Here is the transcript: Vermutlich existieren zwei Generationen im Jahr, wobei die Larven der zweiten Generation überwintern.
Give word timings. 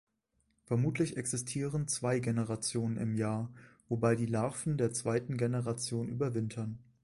Vermutlich 0.65 1.15
existieren 1.15 1.87
zwei 1.87 2.17
Generationen 2.17 2.97
im 2.97 3.13
Jahr, 3.13 3.53
wobei 3.87 4.15
die 4.15 4.25
Larven 4.25 4.75
der 4.75 4.91
zweiten 4.93 5.37
Generation 5.37 6.07
überwintern. 6.09 6.79